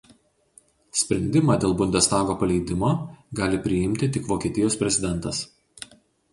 [1.01, 2.91] Sprendimą dėl Bundestago paleidimo
[3.43, 5.47] gali priimti tik Vokietijos prezidentas.